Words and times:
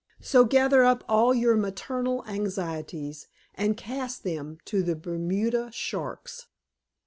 So 0.19 0.45
gather 0.45 0.83
up 0.83 1.03
all 1.07 1.31
your 1.31 1.55
maternal 1.55 2.25
anxieties 2.25 3.27
and 3.53 3.77
cast 3.77 4.23
them 4.23 4.57
to 4.65 4.81
the 4.81 4.95
Bermuda 4.95 5.71
sharks. 5.71 6.47